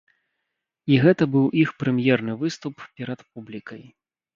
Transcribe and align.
І 0.93 0.97
гэта 1.03 1.29
быў 1.37 1.45
іх 1.67 1.75
прэм'ерны 1.85 2.33
выступ 2.43 2.75
перад 2.97 3.19
публікай. 3.33 3.91